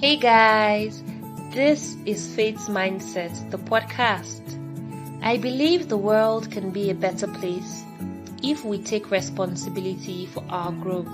Hey 0.00 0.16
guys, 0.16 1.02
this 1.50 1.96
is 2.06 2.32
Faith's 2.32 2.68
Mindset, 2.68 3.50
the 3.50 3.58
podcast. 3.58 4.42
I 5.24 5.38
believe 5.38 5.88
the 5.88 5.96
world 5.96 6.52
can 6.52 6.70
be 6.70 6.90
a 6.90 6.94
better 6.94 7.26
place 7.26 7.82
if 8.40 8.64
we 8.64 8.80
take 8.80 9.10
responsibility 9.10 10.26
for 10.26 10.44
our 10.50 10.70
growth. 10.70 11.10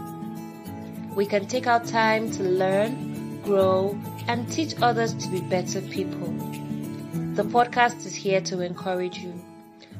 We 1.16 1.24
can 1.24 1.46
take 1.46 1.66
our 1.66 1.82
time 1.82 2.30
to 2.32 2.42
learn, 2.42 3.40
grow, 3.40 3.98
and 4.28 4.52
teach 4.52 4.74
others 4.82 5.14
to 5.14 5.28
be 5.30 5.40
better 5.40 5.80
people. 5.80 6.28
The 7.36 7.44
podcast 7.44 8.04
is 8.04 8.14
here 8.14 8.42
to 8.42 8.60
encourage 8.60 9.16
you. 9.16 9.32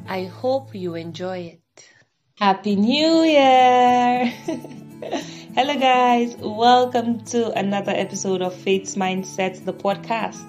I 0.07 0.25
hope 0.25 0.75
you 0.75 0.95
enjoy 0.95 1.39
it. 1.39 1.64
Happy 2.39 2.75
New 2.75 3.23
Year! 3.23 4.27
Hello, 5.55 5.79
guys. 5.79 6.35
Welcome 6.39 7.25
to 7.27 7.53
another 7.53 7.93
episode 7.95 8.43
of 8.43 8.53
Faith's 8.53 8.97
Mindset, 8.97 9.65
the 9.65 9.73
podcast. 9.73 10.43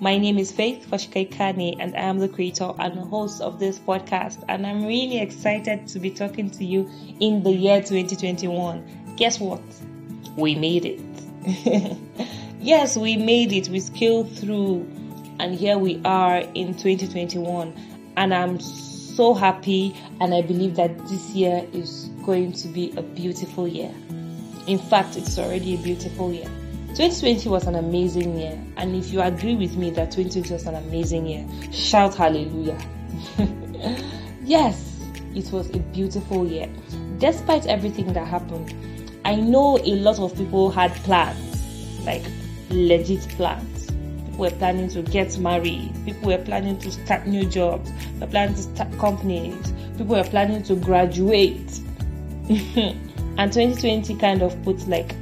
My 0.00 0.18
name 0.18 0.36
is 0.36 0.50
Faith 0.50 0.88
Fashikaikani, 0.90 1.76
and 1.78 1.94
I 1.94 2.00
am 2.00 2.18
the 2.18 2.28
creator 2.28 2.72
and 2.80 2.98
host 2.98 3.40
of 3.40 3.60
this 3.60 3.78
podcast. 3.78 4.42
And 4.48 4.66
I'm 4.66 4.84
really 4.84 5.20
excited 5.20 5.86
to 5.86 6.00
be 6.00 6.10
talking 6.10 6.50
to 6.50 6.64
you 6.64 6.90
in 7.20 7.44
the 7.44 7.52
year 7.52 7.82
2021. 7.82 9.14
Guess 9.16 9.38
what? 9.38 9.62
We 10.36 10.56
made 10.56 10.86
it. 10.86 11.96
yes, 12.60 12.96
we 12.96 13.16
made 13.16 13.52
it. 13.52 13.68
We 13.68 13.78
scaled 13.78 14.36
through, 14.36 14.90
and 15.38 15.54
here 15.54 15.78
we 15.78 16.00
are 16.04 16.38
in 16.38 16.74
2021. 16.74 18.12
And 18.16 18.34
I'm 18.34 18.58
happy, 19.34 19.96
and 20.20 20.32
I 20.32 20.42
believe 20.42 20.76
that 20.76 20.96
this 21.08 21.30
year 21.30 21.66
is 21.72 22.08
going 22.24 22.52
to 22.52 22.68
be 22.68 22.92
a 22.96 23.02
beautiful 23.02 23.66
year. 23.66 23.92
In 24.68 24.78
fact, 24.78 25.16
it's 25.16 25.38
already 25.38 25.74
a 25.74 25.78
beautiful 25.78 26.32
year. 26.32 26.48
2020 26.94 27.48
was 27.48 27.66
an 27.66 27.74
amazing 27.74 28.38
year, 28.38 28.56
and 28.76 28.94
if 28.94 29.12
you 29.12 29.20
agree 29.20 29.56
with 29.56 29.76
me 29.76 29.90
that 29.90 30.12
2020 30.12 30.52
was 30.52 30.66
an 30.66 30.76
amazing 30.76 31.26
year, 31.26 31.46
shout 31.72 32.14
hallelujah. 32.14 32.78
yes, 34.44 35.00
it 35.34 35.50
was 35.52 35.68
a 35.70 35.78
beautiful 35.78 36.46
year. 36.46 36.68
Despite 37.18 37.66
everything 37.66 38.12
that 38.12 38.26
happened, 38.26 38.72
I 39.24 39.34
know 39.34 39.78
a 39.78 39.96
lot 39.96 40.20
of 40.20 40.36
people 40.36 40.70
had 40.70 40.92
plans, 41.04 42.06
like 42.06 42.24
legit 42.70 43.28
plans. 43.30 43.77
Were 44.38 44.50
planning 44.50 44.88
to 44.90 45.02
get 45.02 45.36
married, 45.38 45.92
people 46.04 46.28
were 46.28 46.38
planning 46.38 46.78
to 46.78 46.90
start 46.92 47.26
new 47.26 47.44
jobs, 47.44 47.90
were 48.20 48.28
planning 48.28 48.54
to 48.54 48.62
start 48.62 48.96
companies, 48.96 49.72
people 49.96 50.14
were 50.14 50.24
planning 50.24 50.62
to 50.62 50.76
graduate. 50.76 51.80
and 52.48 53.52
2020 53.52 54.14
kind 54.14 54.42
of 54.42 54.62
puts 54.62 54.86
like 54.86 55.14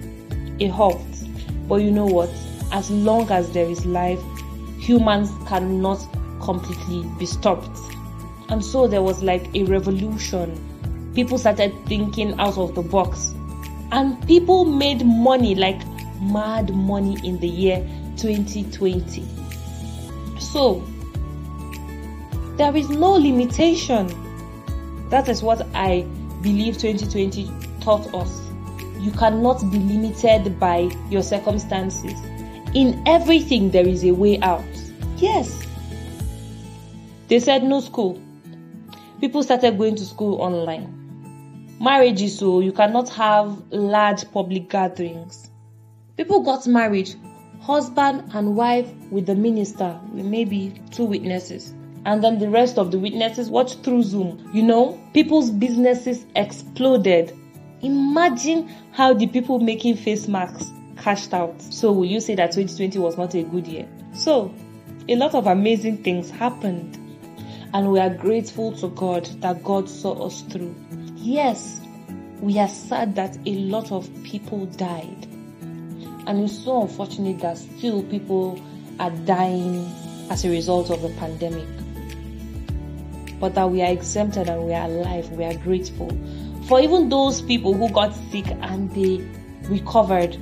a 0.61 0.69
halt. 0.69 1.00
But 1.67 1.77
you 1.77 1.91
know 1.91 2.06
what? 2.06 2.31
As 2.73 2.91
long 2.91 3.31
as 3.31 3.50
there 3.53 3.67
is 3.67 3.86
life, 3.86 4.20
humans 4.78 5.30
cannot 5.48 6.06
completely 6.42 7.05
be 7.19 7.27
stopped. 7.27 7.78
And 8.48 8.64
so 8.64 8.86
there 8.86 9.03
was 9.03 9.23
like 9.23 9.48
a 9.55 9.64
revolution. 9.64 11.12
People 11.14 11.39
started 11.39 11.75
thinking 11.86 12.39
out 12.39 12.58
of 12.58 12.75
the 12.75 12.83
box. 12.83 13.34
And 13.92 14.25
people 14.27 14.64
made 14.64 15.05
money, 15.05 15.55
like 15.55 15.80
mad 16.20 16.75
money 16.75 17.17
in 17.27 17.39
the 17.41 17.48
year 17.48 17.86
2020. 18.17 19.25
So, 20.39 20.84
there 22.56 22.75
is 22.77 22.89
no 22.89 23.12
limitation. 23.12 24.08
That 25.11 25.28
is 25.28 25.42
what 25.42 25.67
I 25.75 26.03
believe 26.42 26.78
2020 26.78 27.50
taught 27.81 28.12
us. 28.14 28.42
You 28.98 29.11
cannot 29.12 29.61
be 29.70 29.78
limited 29.78 30.58
by 30.58 30.91
your 31.11 31.23
circumstances. 31.23 32.14
In 32.75 33.03
everything, 33.06 33.70
there 33.70 33.86
is 33.86 34.05
a 34.05 34.12
way 34.12 34.41
out. 34.41 34.64
Yes. 35.19 35.67
They 37.28 37.39
said 37.41 37.62
no 37.64 37.80
school. 37.80 38.20
People 39.20 39.42
started 39.42 39.78
going 39.78 39.96
to 39.96 40.05
school 40.05 40.40
online. 40.40 41.77
Marriages, 41.80 42.39
so 42.39 42.61
you 42.61 42.73
cannot 42.73 43.08
have 43.11 43.63
large 43.70 44.30
public 44.30 44.69
gatherings. 44.69 45.51
People 46.17 46.40
got 46.40 46.67
married, 46.67 47.14
husband 47.66 48.30
and 48.34 48.54
wife 48.56 48.90
with 49.10 49.27
the 49.27 49.34
minister, 49.34 49.98
maybe 50.12 50.80
two 50.90 51.04
witnesses 51.04 51.74
and 52.06 52.22
then 52.22 52.38
the 52.38 52.48
rest 52.48 52.78
of 52.78 52.92
the 52.92 52.98
witnesses 53.00 53.50
watch 53.50 53.74
through 53.82 54.04
Zoom. 54.04 54.48
You 54.54 54.62
know, 54.62 54.98
people's 55.12 55.50
businesses 55.50 56.24
exploded. 56.36 57.36
Imagine 57.82 58.68
how 58.92 59.12
the 59.12 59.27
people 59.27 59.58
making 59.58 59.96
face 59.96 60.28
masks 60.28 60.70
cashed 60.98 61.34
out. 61.34 61.60
So, 61.60 61.90
will 61.90 62.04
you 62.04 62.20
say 62.20 62.36
that 62.36 62.52
2020 62.52 63.00
was 63.00 63.18
not 63.18 63.34
a 63.34 63.42
good 63.42 63.66
year? 63.66 63.88
So, 64.14 64.54
a 65.08 65.16
lot 65.16 65.34
of 65.34 65.48
amazing 65.48 66.04
things 66.04 66.30
happened, 66.30 66.96
and 67.74 67.90
we 67.90 67.98
are 67.98 68.10
grateful 68.10 68.72
to 68.77 68.88
God 68.88 69.27
that 69.40 69.64
God 69.64 69.90
saw 69.90 70.27
us 70.27 70.42
through. 70.42 70.74
Yes, 71.16 71.80
we 72.40 72.60
are 72.60 72.68
sad 72.68 73.16
that 73.16 73.36
a 73.46 73.54
lot 73.56 73.90
of 73.90 74.08
people 74.22 74.66
died, 74.66 75.27
and 76.27 76.45
it's 76.45 76.64
so 76.64 76.83
unfortunate 76.83 77.39
that 77.41 77.59
still 77.59 78.03
people 78.05 78.61
are 78.98 79.11
dying 79.11 79.91
as 80.31 80.45
a 80.45 80.51
result 80.51 80.91
of 80.91 81.03
the 81.03 81.11
pandemic 81.20 81.67
but 83.39 83.55
that 83.55 83.70
we 83.70 83.83
are 83.83 83.91
exempted 83.91 84.48
and 84.48 84.64
we 84.64 84.73
are 84.73 84.87
alive. 84.87 85.31
We 85.33 85.45
are 85.45 85.55
grateful. 85.55 86.11
For 86.67 86.81
even 86.81 87.09
those 87.09 87.42
people 87.42 87.75
who 87.75 87.89
got 87.91 88.14
sick 88.31 88.47
and 88.48 88.91
they 88.92 89.27
recovered, 89.69 90.37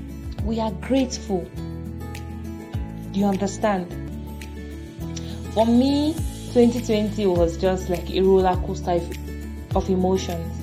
we 0.45 0.61
are 0.61 0.71
grateful. 0.73 1.41
Do 3.13 3.21
you 3.21 3.27
understand? 3.27 3.89
For 5.55 5.67
me, 5.67 6.15
2020 6.53 7.27
was 7.27 7.57
just 7.57 7.89
like 7.89 8.11
a 8.11 8.21
roller 8.21 8.57
coaster 8.67 9.01
of 9.75 9.89
emotions. 9.89 10.61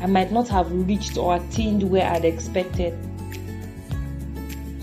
I 0.00 0.06
might 0.06 0.30
not 0.30 0.48
have 0.48 0.70
reached 0.70 1.16
or 1.16 1.36
attained 1.36 1.82
where 1.84 2.06
I'd 2.06 2.24
expected, 2.24 2.96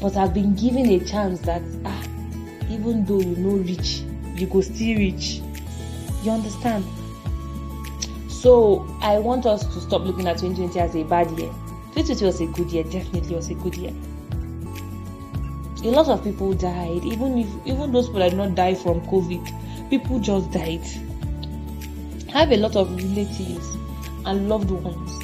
but 0.02 0.18
I've 0.18 0.34
been 0.34 0.56
given 0.56 0.88
a 0.88 1.00
chance 1.00 1.40
that 1.42 1.62
ah, 1.86 2.04
even 2.70 3.06
though 3.06 3.20
you 3.20 3.36
know 3.36 3.58
rich, 3.58 4.02
you 4.36 4.48
go 4.48 4.62
still 4.62 4.98
rich. 4.98 5.42
You 6.24 6.32
understand? 6.32 6.84
So 8.30 8.86
I 9.02 9.18
want 9.20 9.46
us 9.46 9.66
to 9.74 9.82
stop 9.82 10.02
looking 10.04 10.28
at 10.28 10.38
2020 10.38 10.80
as 10.80 10.96
a 10.96 11.04
bad 11.04 11.30
year. 11.40 11.52
2020 11.96 12.26
was 12.26 12.42
a 12.42 12.46
good 12.48 12.72
year, 12.72 12.84
definitely 12.84 13.36
was 13.36 13.50
a 13.50 13.56
good 13.56 13.76
year. 13.76 13.94
A 15.84 15.92
lot 15.92 16.08
of 16.08 16.24
people 16.24 16.54
died, 16.54 17.04
even 17.06 17.38
if 17.38 17.48
even 17.66 17.92
those 17.92 18.08
people 18.08 18.22
that 18.22 18.30
did 18.30 18.38
not 18.38 18.56
die 18.56 18.76
from 18.76 19.02
COVID, 19.02 19.90
people 19.90 20.20
just 20.20 20.52
died. 20.52 20.82
I 22.34 22.40
have 22.40 22.52
a 22.52 22.58
lot 22.58 22.76
of 22.76 22.94
relatives 22.96 23.78
and 24.26 24.50
loved 24.50 24.72
ones 24.72 25.20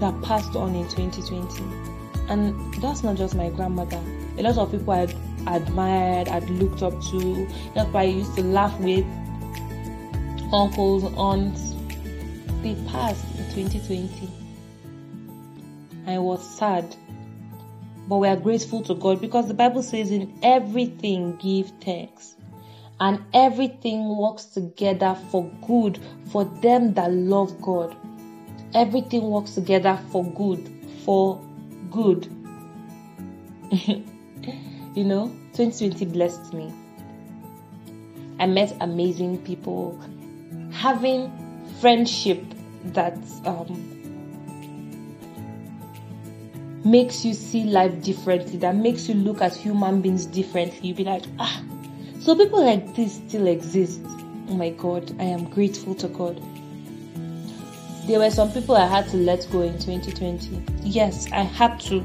that 0.00 0.20
passed 0.22 0.56
on 0.56 0.74
in 0.74 0.88
2020. 0.88 1.93
And 2.28 2.74
that's 2.82 3.02
not 3.02 3.16
just 3.16 3.34
my 3.34 3.50
grandmother. 3.50 4.00
A 4.38 4.42
lot 4.42 4.56
of 4.56 4.70
people 4.70 4.92
I 4.92 5.02
admired, 5.46 6.28
I'd 6.28 6.48
looked 6.50 6.82
up 6.82 7.00
to, 7.10 7.48
that's 7.74 7.90
why 7.90 8.00
I 8.00 8.04
used 8.04 8.34
to 8.36 8.42
laugh 8.42 8.78
with, 8.80 9.04
uncles, 10.52 11.04
aunts, 11.16 11.74
they 12.62 12.74
passed 12.90 13.24
in 13.38 13.68
2020. 13.68 14.30
I 16.06 16.18
was 16.18 16.42
sad. 16.58 16.96
But 18.08 18.18
we 18.18 18.28
are 18.28 18.36
grateful 18.36 18.82
to 18.82 18.94
God 18.94 19.20
because 19.20 19.48
the 19.48 19.54
Bible 19.54 19.82
says, 19.82 20.10
in 20.10 20.38
everything 20.42 21.36
give 21.36 21.72
thanks. 21.82 22.36
And 23.00 23.22
everything 23.34 24.16
works 24.16 24.44
together 24.46 25.16
for 25.30 25.50
good 25.66 25.98
for 26.30 26.44
them 26.44 26.94
that 26.94 27.12
love 27.12 27.60
God. 27.60 27.96
Everything 28.72 29.22
works 29.22 29.54
together 29.54 29.98
for 30.10 30.24
good. 30.24 30.70
For 31.04 31.43
good. 31.94 32.26
you 34.96 35.04
know, 35.04 35.28
2020 35.52 36.04
blessed 36.06 36.52
me. 36.52 36.72
I 38.40 38.46
met 38.46 38.76
amazing 38.80 39.38
people 39.44 40.00
having 40.72 41.30
friendship 41.80 42.42
that 42.86 43.16
um, 43.44 43.92
makes 46.84 47.24
you 47.24 47.32
see 47.32 47.62
life 47.62 48.02
differently, 48.02 48.58
that 48.58 48.74
makes 48.74 49.08
you 49.08 49.14
look 49.14 49.40
at 49.40 49.54
human 49.54 50.02
beings 50.02 50.26
differently. 50.26 50.88
You'll 50.88 50.96
be 50.96 51.04
like, 51.04 51.22
ah, 51.38 51.62
so 52.18 52.36
people 52.36 52.64
like 52.64 52.96
this 52.96 53.14
still 53.14 53.46
exist. 53.46 54.00
Oh 54.48 54.54
my 54.54 54.70
God, 54.70 55.14
I 55.20 55.24
am 55.24 55.44
grateful 55.44 55.94
to 55.94 56.08
God. 56.08 56.42
There 58.06 58.18
were 58.18 58.30
some 58.30 58.52
people 58.52 58.76
I 58.76 58.86
had 58.86 59.08
to 59.08 59.16
let 59.16 59.48
go 59.50 59.62
in 59.62 59.78
2020. 59.78 60.62
Yes, 60.82 61.26
I 61.32 61.40
had 61.40 61.80
to. 61.82 62.04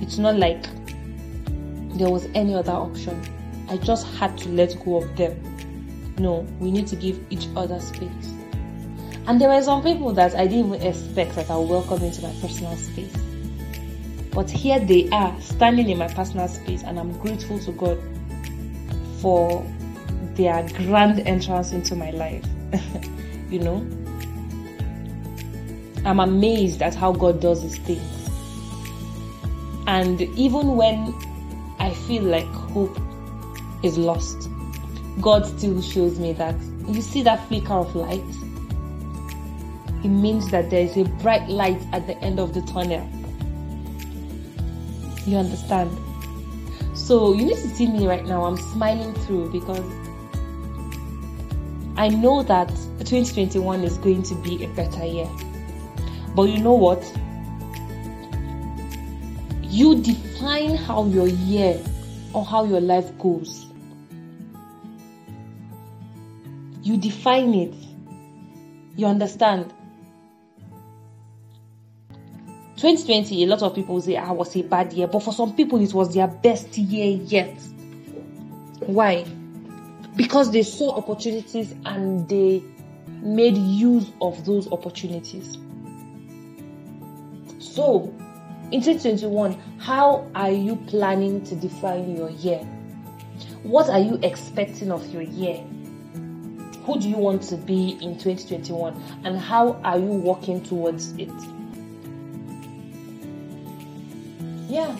It's 0.00 0.16
not 0.16 0.36
like 0.36 0.62
there 1.98 2.08
was 2.08 2.28
any 2.34 2.54
other 2.54 2.70
option. 2.70 3.20
I 3.68 3.76
just 3.78 4.06
had 4.06 4.38
to 4.38 4.48
let 4.50 4.76
go 4.84 5.02
of 5.02 5.16
them. 5.16 6.14
No, 6.16 6.46
we 6.60 6.70
need 6.70 6.86
to 6.86 6.96
give 6.96 7.18
each 7.30 7.48
other 7.56 7.80
space. 7.80 8.32
And 9.26 9.40
there 9.40 9.48
were 9.48 9.60
some 9.62 9.82
people 9.82 10.12
that 10.12 10.36
I 10.36 10.46
didn't 10.46 10.74
even 10.74 10.86
expect 10.86 11.34
that 11.34 11.50
I 11.50 11.56
would 11.56 11.68
welcome 11.68 12.04
into 12.04 12.22
my 12.22 12.32
personal 12.40 12.76
space. 12.76 13.16
But 14.30 14.48
here 14.48 14.78
they 14.78 15.08
are 15.10 15.38
standing 15.40 15.90
in 15.90 15.98
my 15.98 16.06
personal 16.06 16.46
space, 16.46 16.84
and 16.84 17.00
I'm 17.00 17.18
grateful 17.18 17.58
to 17.58 17.72
God 17.72 17.98
for 19.20 19.66
their 20.34 20.68
grand 20.74 21.18
entrance 21.20 21.72
into 21.72 21.96
my 21.96 22.10
life. 22.10 22.44
you 23.50 23.58
know, 23.58 23.84
I'm 26.04 26.20
amazed 26.20 26.82
at 26.82 26.94
how 26.94 27.12
God 27.12 27.40
does 27.40 27.62
his 27.62 27.78
things. 27.78 28.30
And 29.86 30.20
even 30.20 30.76
when 30.76 31.14
I 31.78 31.92
feel 31.92 32.22
like 32.22 32.46
hope 32.46 32.98
is 33.82 33.98
lost, 33.98 34.48
God 35.20 35.46
still 35.46 35.80
shows 35.82 36.18
me 36.18 36.32
that 36.34 36.56
you 36.88 37.00
see 37.00 37.22
that 37.22 37.46
flicker 37.48 37.74
of 37.74 37.94
light? 37.94 38.24
It 40.02 40.08
means 40.08 40.50
that 40.50 40.70
there 40.70 40.84
is 40.84 40.96
a 40.96 41.04
bright 41.04 41.48
light 41.48 41.80
at 41.92 42.06
the 42.06 42.16
end 42.18 42.40
of 42.40 42.54
the 42.54 42.62
tunnel. 42.62 43.08
You 45.26 45.36
understand? 45.36 45.96
So 46.94 47.32
you 47.32 47.44
need 47.44 47.56
to 47.56 47.68
see 47.68 47.86
me 47.86 48.06
right 48.06 48.24
now. 48.26 48.44
I'm 48.44 48.56
smiling 48.56 49.14
through 49.14 49.50
because 49.50 49.84
I 51.96 52.08
know 52.08 52.42
that 52.42 52.68
2021 52.98 53.84
is 53.84 53.98
going 53.98 54.22
to 54.24 54.34
be 54.36 54.64
a 54.64 54.68
better 54.68 55.04
year. 55.04 55.28
But 56.34 56.44
you 56.44 56.58
know 56.58 56.74
what? 56.74 57.02
You 59.62 60.00
define 60.00 60.76
how 60.76 61.06
your 61.06 61.28
year 61.28 61.80
or 62.32 62.44
how 62.44 62.64
your 62.64 62.80
life 62.80 63.16
goes. 63.18 63.66
You 66.82 66.96
define 66.96 67.54
it. 67.54 67.74
You 68.96 69.06
understand? 69.06 69.72
2020, 72.76 73.44
a 73.44 73.46
lot 73.46 73.62
of 73.62 73.74
people 73.74 74.00
say, 74.00 74.16
I 74.16 74.24
ah, 74.24 74.32
was 74.32 74.56
a 74.56 74.62
bad 74.62 74.92
year, 74.92 75.06
but 75.06 75.20
for 75.20 75.32
some 75.32 75.54
people, 75.54 75.80
it 75.80 75.94
was 75.94 76.12
their 76.12 76.26
best 76.26 76.76
year 76.76 77.16
yet. 77.24 77.56
Why? 78.80 79.24
Because 80.16 80.50
they 80.50 80.64
saw 80.64 80.96
opportunities 80.96 81.74
and 81.84 82.28
they 82.28 82.62
made 83.22 83.56
use 83.56 84.10
of 84.20 84.44
those 84.44 84.70
opportunities. 84.72 85.56
So, 87.74 88.12
in 88.70 88.82
2021, 88.82 89.58
how 89.78 90.30
are 90.34 90.50
you 90.50 90.76
planning 90.88 91.42
to 91.44 91.56
define 91.56 92.14
your 92.14 92.28
year? 92.28 92.58
What 93.62 93.88
are 93.88 93.98
you 93.98 94.18
expecting 94.22 94.92
of 94.92 95.08
your 95.08 95.22
year? 95.22 95.64
Who 96.84 97.00
do 97.00 97.08
you 97.08 97.16
want 97.16 97.44
to 97.44 97.56
be 97.56 97.92
in 98.02 98.18
2021 98.18 99.02
and 99.24 99.38
how 99.38 99.80
are 99.84 99.98
you 99.98 100.04
working 100.04 100.62
towards 100.62 101.12
it? 101.12 101.30
Yeah. 104.68 104.94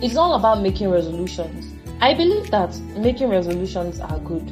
It's 0.00 0.16
all 0.16 0.32
about 0.32 0.62
making 0.62 0.88
resolutions. 0.88 1.74
I 2.00 2.14
believe 2.14 2.50
that 2.52 2.74
making 2.96 3.28
resolutions 3.28 4.00
are 4.00 4.18
good. 4.20 4.46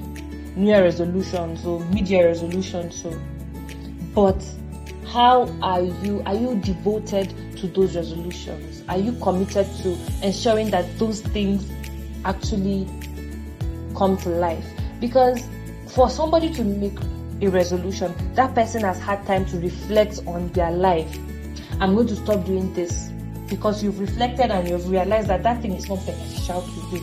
New 0.58 0.66
Year 0.66 0.82
resolutions 0.82 1.64
or 1.64 1.80
mid 1.86 2.06
year 2.06 2.26
resolutions. 2.26 3.02
So, 3.02 3.18
but 4.14 4.44
how 5.16 5.50
are 5.62 5.80
you? 5.80 6.22
Are 6.26 6.34
you 6.34 6.56
devoted 6.56 7.30
to 7.56 7.68
those 7.68 7.96
resolutions? 7.96 8.82
Are 8.86 8.98
you 8.98 9.12
committed 9.22 9.66
to 9.78 9.96
ensuring 10.22 10.68
that 10.72 10.98
those 10.98 11.22
things 11.22 11.66
actually 12.26 12.86
come 13.96 14.18
to 14.18 14.28
life? 14.28 14.66
Because 15.00 15.42
for 15.86 16.10
somebody 16.10 16.52
to 16.52 16.62
make 16.62 16.98
a 17.40 17.48
resolution, 17.48 18.14
that 18.34 18.54
person 18.54 18.82
has 18.82 19.00
had 19.00 19.26
time 19.26 19.46
to 19.46 19.58
reflect 19.58 20.20
on 20.26 20.52
their 20.52 20.70
life. 20.70 21.18
I'm 21.80 21.94
going 21.94 22.08
to 22.08 22.16
stop 22.16 22.44
doing 22.44 22.74
this 22.74 23.10
because 23.48 23.82
you've 23.82 23.98
reflected 23.98 24.50
and 24.50 24.68
you've 24.68 24.90
realized 24.90 25.28
that 25.28 25.42
that 25.44 25.62
thing 25.62 25.72
is 25.72 25.88
not 25.88 26.04
beneficial 26.04 26.60
to 26.60 26.94
you. 26.94 27.02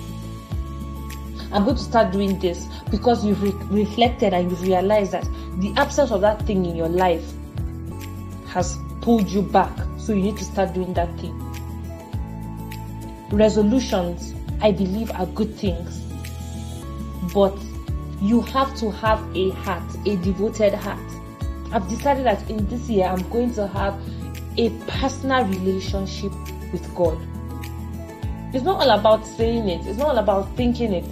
I'm 1.51 1.63
going 1.63 1.77
to 1.77 1.83
start 1.83 2.11
doing 2.11 2.37
this 2.37 2.67
because 2.91 3.25
you've 3.25 3.41
re- 3.41 3.81
reflected 3.85 4.35
and 4.35 4.51
you've 4.51 4.61
realized 4.61 5.13
that 5.13 5.23
the 5.57 5.73
absence 5.77 6.11
of 6.11 6.21
that 6.21 6.43
thing 6.43 6.63
in 6.67 6.75
your 6.75 6.89
life 6.89 7.23
has 8.53 8.77
pulled 9.01 9.27
you 9.27 9.41
back. 9.41 9.75
So 9.97 10.13
you 10.13 10.21
need 10.21 10.37
to 10.37 10.43
start 10.43 10.73
doing 10.73 10.93
that 10.93 11.09
thing. 11.19 11.37
Resolutions, 13.31 14.33
I 14.61 14.71
believe, 14.71 15.11
are 15.11 15.25
good 15.27 15.55
things. 15.55 15.99
But 17.33 17.57
you 18.21 18.41
have 18.41 18.75
to 18.77 18.91
have 18.91 19.19
a 19.35 19.49
heart, 19.49 19.83
a 20.05 20.15
devoted 20.17 20.73
heart. 20.73 20.99
I've 21.71 21.89
decided 21.89 22.25
that 22.25 22.47
in 22.49 22.67
this 22.67 22.87
year 22.87 23.07
I'm 23.07 23.27
going 23.29 23.53
to 23.55 23.67
have 23.67 23.99
a 24.57 24.69
personal 24.87 25.45
relationship 25.45 26.31
with 26.71 26.93
God. 26.95 27.17
It's 28.53 28.63
not 28.63 28.81
all 28.81 28.91
about 28.91 29.25
saying 29.25 29.67
it, 29.67 29.87
it's 29.87 29.97
not 29.97 30.09
all 30.09 30.17
about 30.19 30.55
thinking 30.55 30.93
it. 30.93 31.05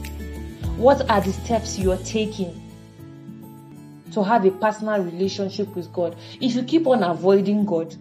What 0.78 1.10
are 1.10 1.22
the 1.22 1.34
steps 1.34 1.80
you 1.80 1.92
are 1.92 1.98
taking 1.98 2.71
to 4.12 4.24
have 4.24 4.46
a 4.46 4.52
personal 4.52 5.02
relationship 5.02 5.76
with 5.76 5.92
God? 5.92 6.16
If 6.40 6.56
you 6.56 6.64
keep 6.64 6.88
on 6.88 7.04
avoiding 7.04 7.66
God, 7.66 7.96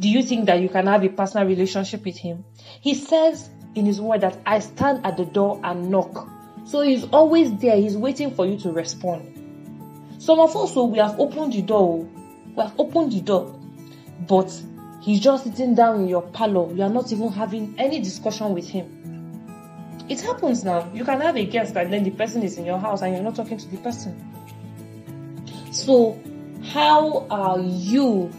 do 0.00 0.08
you 0.08 0.22
think 0.22 0.46
that 0.46 0.60
you 0.60 0.68
can 0.68 0.86
have 0.86 1.04
a 1.04 1.08
personal 1.08 1.46
relationship 1.46 2.04
with 2.04 2.16
Him? 2.16 2.44
He 2.80 2.94
says 2.94 3.48
in 3.74 3.86
His 3.86 4.00
word 4.00 4.22
that 4.22 4.38
I 4.44 4.58
stand 4.58 5.06
at 5.06 5.16
the 5.16 5.24
door 5.24 5.60
and 5.62 5.90
knock. 5.90 6.28
So 6.64 6.82
he's 6.82 7.04
always 7.12 7.54
there, 7.56 7.76
he's 7.76 7.96
waiting 7.96 8.34
for 8.34 8.46
you 8.46 8.58
to 8.60 8.72
respond. 8.72 9.38
Some 10.18 10.38
of 10.38 10.56
us, 10.56 10.74
so 10.74 10.84
we 10.84 10.98
have 10.98 11.18
opened 11.18 11.52
the 11.52 11.62
door, 11.62 12.06
oh. 12.06 12.08
we 12.54 12.62
have 12.62 12.74
opened 12.78 13.12
the 13.12 13.20
door, 13.20 13.58
but 14.28 14.52
he's 15.00 15.18
just 15.18 15.44
sitting 15.44 15.74
down 15.74 16.02
in 16.02 16.08
your 16.08 16.22
parlor. 16.22 16.72
You 16.72 16.84
are 16.84 16.90
not 16.90 17.12
even 17.12 17.32
having 17.32 17.74
any 17.78 18.00
discussion 18.00 18.54
with 18.54 18.68
him. 18.68 19.02
It 20.08 20.20
happens 20.20 20.64
now. 20.64 20.88
You 20.94 21.04
can 21.04 21.20
have 21.20 21.36
a 21.36 21.44
guest 21.44 21.76
and 21.76 21.92
then 21.92 22.04
the 22.04 22.10
person 22.10 22.42
is 22.42 22.58
in 22.58 22.64
your 22.64 22.78
house 22.78 23.02
and 23.02 23.14
you're 23.14 23.22
not 23.22 23.34
talking 23.34 23.58
to 23.58 23.68
the 23.68 23.78
person. 23.78 24.41
So, 25.72 26.20
how 26.64 27.26
are 27.30 27.58
you 27.58 28.30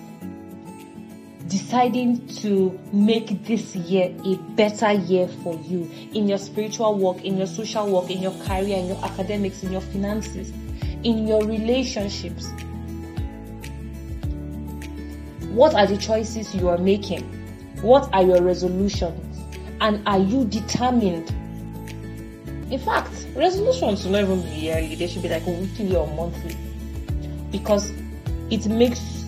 deciding 1.47 2.27
to 2.27 2.79
make 2.91 3.43
this 3.45 3.75
year 3.75 4.15
a 4.23 4.35
better 4.51 4.91
year 4.91 5.27
for 5.27 5.55
you 5.55 5.89
in 6.13 6.27
your 6.27 6.37
spiritual 6.37 6.99
work, 6.99 7.25
in 7.25 7.37
your 7.37 7.47
social 7.47 7.91
work, 7.91 8.11
in 8.11 8.21
your 8.21 8.33
career, 8.45 8.77
in 8.77 8.85
your 8.85 9.03
academics, 9.03 9.63
in 9.63 9.71
your 9.71 9.81
finances, 9.81 10.51
in 11.01 11.27
your 11.27 11.43
relationships. 11.43 12.51
What 15.49 15.73
are 15.73 15.87
the 15.87 15.97
choices 15.97 16.53
you 16.53 16.69
are 16.69 16.77
making? 16.77 17.23
What 17.81 18.13
are 18.13 18.21
your 18.21 18.43
resolutions? 18.43 19.39
And 19.81 20.07
are 20.07 20.19
you 20.19 20.45
determined? 20.45 21.29
In 22.71 22.79
fact, 22.79 23.25
resolutions 23.35 24.03
should 24.03 24.11
not 24.11 24.21
even 24.21 24.43
be 24.43 24.49
yearly, 24.49 24.93
they 24.93 25.07
should 25.07 25.23
be 25.23 25.29
like 25.29 25.47
weekly 25.47 25.95
or 25.95 26.05
monthly. 26.15 26.55
Because 27.53 27.93
it 28.49 28.65
makes 28.67 29.23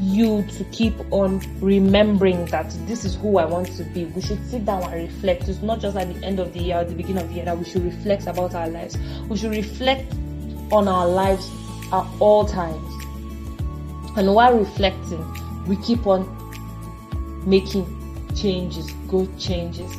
you 0.00 0.42
to 0.56 0.64
keep 0.64 0.94
on 1.12 1.40
remembering 1.60 2.46
that 2.46 2.74
this 2.86 3.04
is 3.04 3.14
who 3.16 3.38
I 3.38 3.44
want 3.44 3.68
to 3.76 3.84
be. 3.84 4.06
We 4.06 4.22
should 4.22 4.44
sit 4.48 4.64
down 4.64 4.82
and 4.84 4.94
reflect. 4.94 5.48
It's 5.48 5.62
not 5.62 5.80
just 5.80 5.96
at 5.96 6.12
the 6.12 6.24
end 6.26 6.40
of 6.40 6.52
the 6.52 6.60
year 6.60 6.78
or 6.78 6.84
the 6.84 6.94
beginning 6.94 7.22
of 7.22 7.28
the 7.28 7.34
year 7.36 7.44
that 7.44 7.58
we 7.58 7.64
should 7.64 7.84
reflect 7.84 8.26
about 8.26 8.54
our 8.54 8.68
lives. 8.68 8.96
We 9.28 9.36
should 9.36 9.50
reflect 9.50 10.12
on 10.72 10.88
our 10.88 11.06
lives 11.06 11.50
at 11.92 12.06
all 12.18 12.44
times. 12.46 12.90
And 14.16 14.34
while 14.34 14.56
reflecting, 14.56 15.22
we 15.66 15.76
keep 15.76 16.06
on 16.06 16.24
making 17.46 17.86
changes, 18.34 18.90
good 19.08 19.38
changes. 19.38 19.92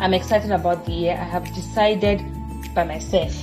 I'm 0.00 0.14
excited 0.14 0.52
about 0.52 0.84
the 0.86 0.92
year. 0.92 1.12
I 1.12 1.24
have 1.24 1.44
decided 1.54 2.22
by 2.74 2.84
myself 2.84 3.34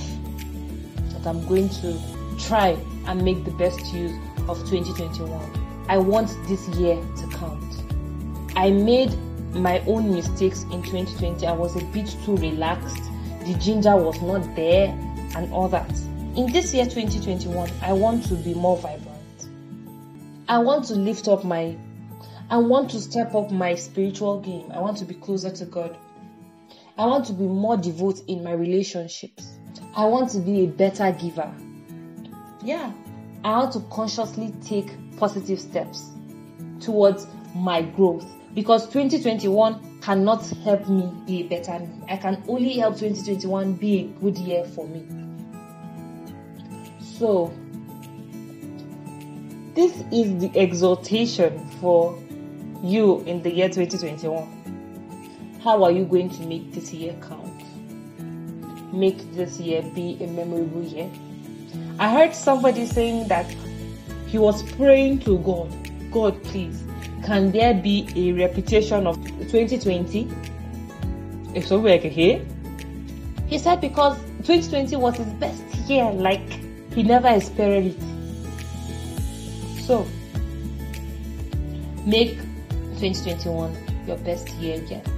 I'm 1.26 1.46
going 1.46 1.68
to 1.68 1.98
try 2.38 2.76
and 3.06 3.22
make 3.22 3.44
the 3.44 3.50
best 3.52 3.92
use 3.92 4.12
of 4.48 4.58
2021. 4.68 5.86
I 5.88 5.98
want 5.98 6.36
this 6.46 6.68
year 6.70 6.96
to 6.96 7.26
count. 7.36 7.62
I 8.56 8.70
made 8.70 9.16
my 9.54 9.80
own 9.86 10.12
mistakes 10.12 10.62
in 10.64 10.82
2020. 10.82 11.46
I 11.46 11.52
was 11.52 11.76
a 11.76 11.84
bit 11.86 12.14
too 12.24 12.36
relaxed. 12.36 13.02
The 13.44 13.54
ginger 13.60 13.96
was 13.96 14.20
not 14.20 14.56
there 14.56 14.88
and 15.36 15.52
all 15.52 15.68
that. 15.68 15.90
In 16.36 16.52
this 16.52 16.74
year 16.74 16.84
2021, 16.84 17.70
I 17.82 17.92
want 17.92 18.26
to 18.26 18.34
be 18.34 18.54
more 18.54 18.76
vibrant. 18.76 19.16
I 20.48 20.58
want 20.58 20.84
to 20.86 20.94
lift 20.94 21.28
up 21.28 21.44
my 21.44 21.76
I 22.48 22.58
want 22.58 22.90
to 22.92 23.00
step 23.00 23.34
up 23.34 23.50
my 23.50 23.74
spiritual 23.74 24.40
game. 24.40 24.70
I 24.70 24.78
want 24.78 24.98
to 24.98 25.04
be 25.04 25.14
closer 25.14 25.50
to 25.50 25.64
God. 25.64 25.98
I 26.96 27.04
want 27.06 27.26
to 27.26 27.32
be 27.32 27.42
more 27.42 27.76
devoted 27.76 28.28
in 28.28 28.44
my 28.44 28.52
relationships. 28.52 29.55
I 29.96 30.04
want 30.04 30.28
to 30.32 30.40
be 30.40 30.64
a 30.64 30.66
better 30.66 31.10
giver. 31.10 31.50
Yeah, 32.62 32.92
I 33.42 33.56
want 33.56 33.72
to 33.72 33.80
consciously 33.90 34.52
take 34.62 34.90
positive 35.16 35.58
steps 35.58 36.10
towards 36.80 37.26
my 37.54 37.80
growth 37.80 38.26
because 38.52 38.86
2021 38.88 40.00
cannot 40.02 40.46
help 40.64 40.86
me 40.86 41.10
be 41.26 41.40
a 41.40 41.48
better 41.48 41.78
me. 41.78 41.88
I 42.10 42.18
can 42.18 42.44
only 42.46 42.74
help 42.74 42.98
2021 42.98 43.72
be 43.76 44.00
a 44.00 44.04
good 44.20 44.36
year 44.36 44.64
for 44.64 44.86
me. 44.86 45.06
So, 47.00 47.50
this 49.74 49.92
is 50.12 50.38
the 50.42 50.50
exhortation 50.54 51.66
for 51.80 52.22
you 52.82 53.22
in 53.22 53.42
the 53.42 53.50
year 53.50 53.70
2021. 53.70 55.60
How 55.64 55.82
are 55.84 55.90
you 55.90 56.04
going 56.04 56.28
to 56.28 56.42
make 56.42 56.72
this 56.72 56.92
year 56.92 57.14
count? 57.26 57.62
Make 58.92 59.34
this 59.34 59.58
year 59.60 59.82
be 59.82 60.16
a 60.20 60.26
memorable 60.26 60.82
year. 60.82 61.10
I 61.98 62.10
heard 62.12 62.34
somebody 62.34 62.86
saying 62.86 63.28
that 63.28 63.46
he 64.26 64.38
was 64.38 64.62
praying 64.72 65.20
to 65.20 65.38
God, 65.38 65.70
God, 66.10 66.42
please, 66.44 66.84
can 67.24 67.50
there 67.52 67.74
be 67.74 68.08
a 68.14 68.32
repetition 68.32 69.06
of 69.06 69.16
2020? 69.50 70.28
If 71.54 71.66
so, 71.66 71.78
we're 71.78 71.98
here. 71.98 72.44
He 73.46 73.58
said 73.58 73.80
because 73.80 74.18
2020 74.44 74.96
was 74.96 75.16
his 75.16 75.26
best 75.34 75.62
year, 75.88 76.10
like 76.10 76.48
he 76.92 77.02
never 77.02 77.28
experienced 77.28 77.98
it. 77.98 78.04
So, 79.82 80.06
make 82.04 82.38
2021 82.98 83.76
your 84.06 84.18
best 84.18 84.48
year 84.54 84.82
yet. 84.84 85.08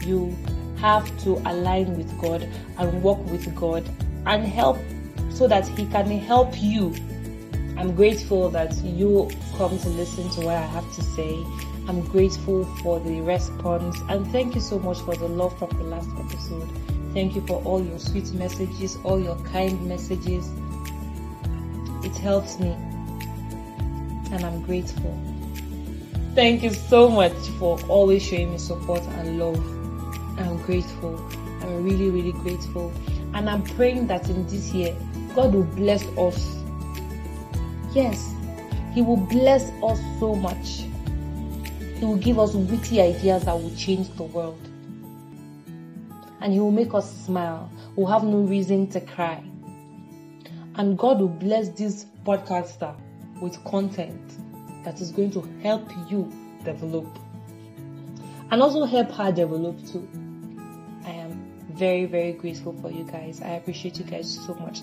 You 0.00 0.36
have 0.82 1.06
to 1.22 1.40
align 1.46 1.96
with 1.96 2.20
God 2.20 2.46
and 2.76 3.02
work 3.04 3.24
with 3.26 3.54
God 3.54 3.88
and 4.26 4.44
help 4.44 4.78
so 5.30 5.46
that 5.46 5.66
He 5.66 5.86
can 5.86 6.10
help 6.10 6.60
you. 6.60 6.92
I'm 7.78 7.94
grateful 7.94 8.50
that 8.50 8.74
you 8.82 9.30
come 9.56 9.78
to 9.78 9.88
listen 9.88 10.28
to 10.30 10.40
what 10.40 10.56
I 10.56 10.66
have 10.66 10.92
to 10.96 11.02
say. 11.02 11.34
I'm 11.88 12.00
grateful 12.08 12.64
for 12.82 12.98
the 12.98 13.20
response 13.20 13.96
and 14.08 14.26
thank 14.32 14.56
you 14.56 14.60
so 14.60 14.80
much 14.80 14.98
for 15.00 15.14
the 15.14 15.28
love 15.28 15.56
from 15.56 15.70
the 15.78 15.84
last 15.84 16.08
episode. 16.18 16.68
Thank 17.14 17.36
you 17.36 17.46
for 17.46 17.62
all 17.62 17.82
your 17.82 18.00
sweet 18.00 18.32
messages, 18.32 18.98
all 19.04 19.20
your 19.20 19.36
kind 19.44 19.80
messages. 19.88 20.50
It 22.04 22.16
helps 22.18 22.58
me 22.58 22.72
and 24.32 24.44
I'm 24.44 24.62
grateful. 24.62 25.16
Thank 26.34 26.64
you 26.64 26.70
so 26.70 27.08
much 27.08 27.36
for 27.58 27.78
always 27.88 28.22
showing 28.24 28.50
me 28.50 28.58
support 28.58 29.02
and 29.02 29.38
love. 29.38 29.81
I'm 30.38 30.56
grateful. 30.62 31.16
I'm 31.62 31.84
really, 31.84 32.10
really 32.10 32.32
grateful. 32.32 32.92
And 33.34 33.48
I'm 33.48 33.62
praying 33.62 34.06
that 34.08 34.28
in 34.28 34.46
this 34.46 34.72
year, 34.72 34.96
God 35.34 35.54
will 35.54 35.64
bless 35.64 36.04
us. 36.18 36.56
Yes, 37.94 38.34
He 38.94 39.02
will 39.02 39.16
bless 39.16 39.70
us 39.82 40.00
so 40.18 40.34
much. 40.34 40.84
He 41.98 42.04
will 42.04 42.16
give 42.16 42.38
us 42.38 42.54
witty 42.54 43.00
ideas 43.00 43.44
that 43.44 43.54
will 43.54 43.74
change 43.76 44.08
the 44.16 44.24
world. 44.24 44.60
And 46.40 46.52
He 46.52 46.60
will 46.60 46.72
make 46.72 46.94
us 46.94 47.24
smile. 47.24 47.70
We'll 47.96 48.08
have 48.08 48.24
no 48.24 48.38
reason 48.38 48.88
to 48.88 49.00
cry. 49.00 49.42
And 50.74 50.98
God 50.98 51.20
will 51.20 51.28
bless 51.28 51.68
this 51.70 52.06
podcaster 52.24 52.94
with 53.40 53.62
content 53.64 54.32
that 54.84 55.00
is 55.00 55.10
going 55.12 55.30
to 55.32 55.42
help 55.62 55.90
you 56.10 56.32
develop 56.64 57.06
and 58.52 58.60
also 58.62 58.84
help 58.84 59.10
her 59.12 59.32
develop 59.32 59.78
too. 59.86 60.06
I 61.06 61.10
am 61.10 61.32
very, 61.70 62.04
very 62.04 62.32
grateful 62.32 62.74
for 62.74 62.90
you 62.90 63.02
guys. 63.04 63.40
I 63.40 63.52
appreciate 63.52 63.98
you 63.98 64.04
guys 64.04 64.38
so 64.46 64.54
much. 64.54 64.80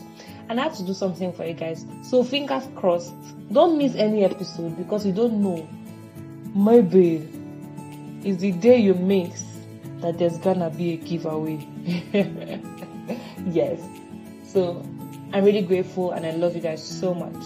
And 0.50 0.60
I 0.60 0.64
have 0.64 0.76
to 0.78 0.84
do 0.84 0.96
something 0.96 1.32
for 1.32 1.46
you 1.46 1.54
guys. 1.54 1.86
So, 2.02 2.24
fingers 2.24 2.68
crossed, 2.76 3.14
don't 3.54 3.78
miss 3.78 3.94
any 3.94 4.26
episode 4.26 4.76
because 4.76 5.06
you 5.06 5.14
don't 5.14 5.44
know. 5.44 5.70
Maybe 6.56 7.30
it's 8.24 8.42
the 8.42 8.54
day 8.54 8.80
you 8.80 8.96
miss 8.96 9.46
that 10.02 10.18
there's 10.18 10.40
gonna 10.40 10.72
be 10.72 10.94
a 10.94 10.98
giveaway. 10.98 11.66
yes. 13.46 13.80
So, 14.46 14.84
I'm 15.32 15.46
really 15.46 15.62
grateful 15.62 16.14
and 16.14 16.26
I 16.26 16.32
love 16.32 16.56
you 16.56 16.62
guys 16.62 16.84
so 16.84 17.14
much. 17.14 17.46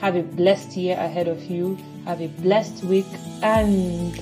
Have 0.00 0.16
a 0.16 0.24
blessed 0.24 0.76
year 0.76 0.96
ahead 0.98 1.28
of 1.28 1.44
you. 1.44 1.78
Have 2.04 2.20
a 2.20 2.26
blessed 2.26 2.82
week 2.82 3.06
and 3.44 4.12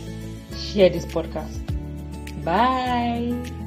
share 0.60 0.90
this 0.90 1.06
podcast. 1.06 1.60
Bye. 2.44 3.59